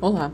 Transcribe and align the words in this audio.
Olá, 0.00 0.30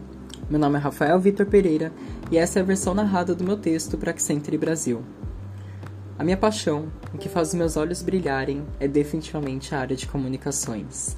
meu 0.51 0.61
nome 0.61 0.77
é 0.77 0.79
Rafael 0.79 1.19
Vitor 1.19 1.47
Pereira 1.47 1.91
e 2.31 2.37
essa 2.37 2.59
é 2.59 2.63
a 2.63 2.65
versão 2.65 2.93
narrada 2.93 3.35
do 3.35 3.43
meu 3.43 3.57
texto 3.57 3.97
para 3.97 4.11
Accenture 4.11 4.59
Brasil. 4.59 5.03
A 6.19 6.23
minha 6.23 6.37
paixão, 6.37 6.93
o 7.15 7.17
que 7.17 7.31
faz 7.31 7.49
os 7.49 7.55
meus 7.55 7.75
olhos 7.75 8.03
brilharem, 8.03 8.63
é 8.79 8.87
definitivamente 8.87 9.75
a 9.75 9.79
área 9.79 9.97
de 9.97 10.07
comunicações. 10.07 11.17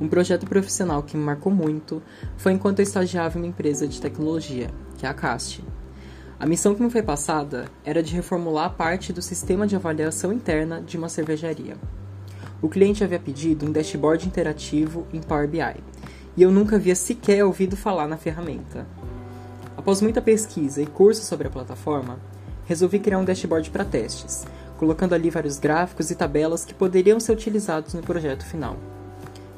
Um 0.00 0.08
projeto 0.08 0.46
profissional 0.46 1.02
que 1.02 1.14
me 1.14 1.22
marcou 1.22 1.52
muito 1.52 2.02
foi 2.38 2.52
enquanto 2.52 2.78
eu 2.78 2.84
estagiava 2.84 3.36
em 3.36 3.42
uma 3.42 3.48
empresa 3.48 3.86
de 3.86 4.00
tecnologia, 4.00 4.70
que 4.96 5.04
é 5.04 5.08
a 5.10 5.12
Cast. 5.12 5.62
A 6.40 6.46
missão 6.46 6.74
que 6.74 6.82
me 6.82 6.88
foi 6.88 7.02
passada 7.02 7.66
era 7.84 8.02
de 8.02 8.14
reformular 8.14 8.76
parte 8.76 9.12
do 9.12 9.20
sistema 9.20 9.66
de 9.66 9.76
avaliação 9.76 10.32
interna 10.32 10.80
de 10.80 10.96
uma 10.96 11.10
cervejaria. 11.10 11.76
O 12.62 12.68
cliente 12.70 13.04
havia 13.04 13.20
pedido 13.20 13.66
um 13.66 13.72
dashboard 13.72 14.26
interativo 14.26 15.06
em 15.12 15.20
Power 15.20 15.46
BI, 15.46 15.84
e 16.36 16.42
eu 16.42 16.50
nunca 16.50 16.76
havia 16.76 16.94
sequer 16.94 17.44
ouvido 17.44 17.76
falar 17.76 18.08
na 18.08 18.16
ferramenta. 18.16 18.86
Após 19.76 20.00
muita 20.00 20.22
pesquisa 20.22 20.82
e 20.82 20.86
curso 20.86 21.22
sobre 21.22 21.48
a 21.48 21.50
plataforma, 21.50 22.18
resolvi 22.64 22.98
criar 22.98 23.18
um 23.18 23.24
dashboard 23.24 23.70
para 23.70 23.84
testes, 23.84 24.44
colocando 24.78 25.14
ali 25.14 25.30
vários 25.30 25.58
gráficos 25.58 26.10
e 26.10 26.14
tabelas 26.14 26.64
que 26.64 26.74
poderiam 26.74 27.20
ser 27.20 27.32
utilizados 27.32 27.94
no 27.94 28.02
projeto 28.02 28.44
final. 28.44 28.76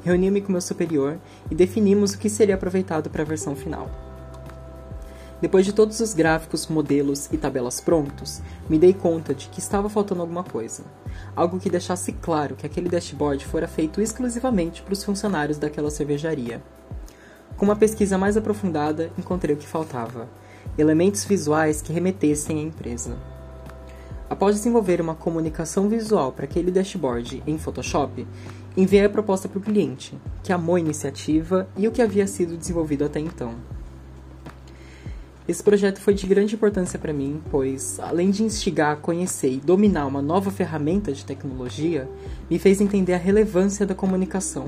Reuni-me 0.03 0.41
com 0.41 0.51
meu 0.51 0.61
superior 0.61 1.17
e 1.49 1.55
definimos 1.55 2.13
o 2.13 2.17
que 2.17 2.29
seria 2.29 2.55
aproveitado 2.55 3.09
para 3.09 3.23
a 3.23 3.25
versão 3.25 3.55
final. 3.55 3.89
Depois 5.39 5.65
de 5.65 5.73
todos 5.73 5.99
os 5.99 6.15
gráficos, 6.15 6.65
modelos 6.65 7.29
e 7.31 7.37
tabelas 7.37 7.79
prontos, 7.79 8.41
me 8.67 8.79
dei 8.79 8.91
conta 8.91 9.35
de 9.35 9.47
que 9.49 9.59
estava 9.59 9.87
faltando 9.87 10.21
alguma 10.21 10.43
coisa. 10.43 10.83
Algo 11.35 11.59
que 11.59 11.69
deixasse 11.69 12.11
claro 12.11 12.55
que 12.55 12.65
aquele 12.65 12.89
dashboard 12.89 13.45
fora 13.45 13.67
feito 13.67 14.01
exclusivamente 14.01 14.81
para 14.81 14.93
os 14.93 15.03
funcionários 15.03 15.59
daquela 15.59 15.91
cervejaria. 15.91 16.59
Com 17.55 17.65
uma 17.65 17.75
pesquisa 17.75 18.17
mais 18.17 18.35
aprofundada, 18.35 19.11
encontrei 19.15 19.55
o 19.55 19.59
que 19.59 19.67
faltava: 19.67 20.27
elementos 20.75 21.23
visuais 21.23 21.83
que 21.83 21.93
remetessem 21.93 22.57
à 22.57 22.61
empresa. 22.63 23.15
Após 24.27 24.55
desenvolver 24.55 24.99
uma 24.99 25.15
comunicação 25.15 25.87
visual 25.87 26.31
para 26.31 26.45
aquele 26.45 26.71
dashboard 26.71 27.43
em 27.45 27.59
Photoshop, 27.59 28.27
enviei 28.75 29.05
a 29.05 29.09
proposta 29.09 29.47
para 29.47 29.59
o 29.59 29.61
cliente, 29.61 30.19
que 30.43 30.51
amou 30.51 30.75
a 30.75 30.79
iniciativa 30.79 31.67
e 31.77 31.87
o 31.87 31.91
que 31.91 32.01
havia 32.01 32.25
sido 32.25 32.57
desenvolvido 32.57 33.05
até 33.05 33.19
então. 33.19 33.76
Esse 35.47 35.63
projeto 35.63 36.01
foi 36.01 36.13
de 36.13 36.27
grande 36.27 36.55
importância 36.55 36.99
para 36.99 37.13
mim, 37.13 37.41
pois, 37.49 38.01
além 38.01 38.31
de 38.31 38.43
instigar 38.43 38.97
conhecer 38.97 39.49
e 39.49 39.61
dominar 39.61 40.05
uma 40.05 40.21
nova 40.21 40.51
ferramenta 40.51 41.13
de 41.13 41.23
tecnologia, 41.23 42.09
me 42.49 42.59
fez 42.59 42.81
entender 42.81 43.13
a 43.13 43.17
relevância 43.17 43.85
da 43.85 43.95
comunicação. 43.95 44.67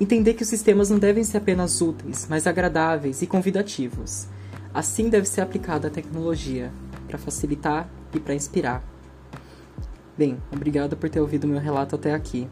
Entender 0.00 0.34
que 0.34 0.42
os 0.42 0.48
sistemas 0.48 0.90
não 0.90 0.98
devem 0.98 1.22
ser 1.22 1.36
apenas 1.36 1.80
úteis, 1.80 2.26
mas 2.28 2.44
agradáveis 2.44 3.22
e 3.22 3.26
convidativos. 3.28 4.26
Assim 4.72 5.08
deve 5.08 5.28
ser 5.28 5.42
aplicada 5.42 5.86
a 5.86 5.90
tecnologia, 5.90 6.72
para 7.06 7.16
facilitar 7.16 7.88
e 8.12 8.18
para 8.18 8.34
inspirar. 8.34 8.82
Bem, 10.18 10.36
obrigado 10.52 10.96
por 10.96 11.08
ter 11.08 11.20
ouvido 11.20 11.46
meu 11.46 11.60
relato 11.60 11.94
até 11.94 12.12
aqui. 12.12 12.48